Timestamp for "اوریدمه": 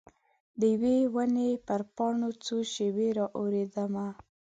3.39-4.07